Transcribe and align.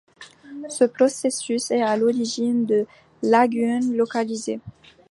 Ce 0.67 0.83
processus 0.83 1.69
est 1.69 1.83
à 1.83 1.95
l'origine 1.95 2.65
de 2.65 2.87
lagunes 3.21 3.95
localisées. 3.95 4.59